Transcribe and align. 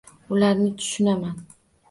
Ularni 0.35 0.69
tushunaman 0.79 1.37